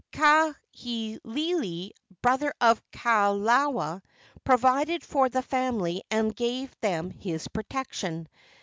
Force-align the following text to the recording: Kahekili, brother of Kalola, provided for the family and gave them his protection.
Kahekili, 0.11 1.91
brother 2.23 2.55
of 2.59 2.81
Kalola, 2.91 4.01
provided 4.43 5.03
for 5.03 5.29
the 5.29 5.43
family 5.43 6.01
and 6.09 6.35
gave 6.35 6.75
them 6.79 7.11
his 7.11 7.47
protection. 7.47 8.27